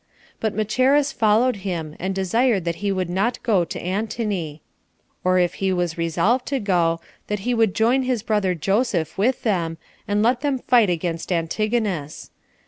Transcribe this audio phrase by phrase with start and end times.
[0.39, 4.63] But Macheras followed him, and desired that he would not go to Antony;
[5.23, 9.43] or if he was resolved to go, that he would join his brother Joseph with
[9.43, 9.77] them,
[10.07, 12.31] and let them fight against Antigonus.